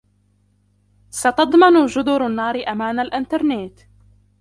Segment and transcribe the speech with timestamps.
[1.09, 3.79] ستضمن جُدُر النار أمان الإنترنت.